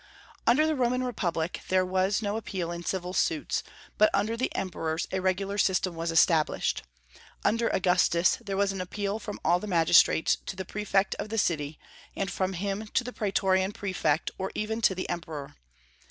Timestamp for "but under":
3.99-4.35